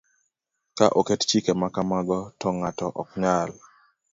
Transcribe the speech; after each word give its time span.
Ka 0.77 0.85
oket 0.99 1.21
chike 1.29 1.53
ma 1.61 1.67
kamago, 1.75 2.19
to 2.39 2.47
ng'ato 2.57 2.87
ok 3.01 3.09
nyal 3.21 3.49